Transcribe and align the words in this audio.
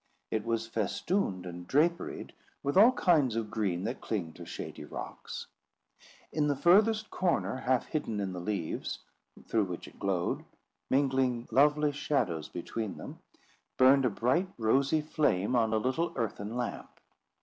It 0.31 0.43
was 0.45 0.65
festooned 0.65 1.45
and 1.45 1.67
draperied 1.67 2.33
with 2.63 2.75
all 2.75 2.91
kinds 2.93 3.35
of 3.35 3.51
green 3.51 3.83
that 3.83 4.01
cling 4.01 4.33
to 4.33 4.47
shady 4.47 4.83
rocks. 4.83 5.45
In 6.33 6.47
the 6.47 6.55
furthest 6.55 7.11
corner, 7.11 7.57
half 7.57 7.85
hidden 7.85 8.19
in 8.19 8.33
leaves, 8.43 9.01
through 9.47 9.65
which 9.65 9.87
it 9.87 9.99
glowed, 9.99 10.43
mingling 10.89 11.47
lovely 11.51 11.91
shadows 11.91 12.49
between 12.49 12.97
them, 12.97 13.19
burned 13.77 14.05
a 14.05 14.09
bright 14.09 14.49
rosy 14.57 15.01
flame 15.01 15.55
on 15.55 15.71
a 15.71 15.77
little 15.77 16.13
earthen 16.15 16.57
lamp. 16.57 16.99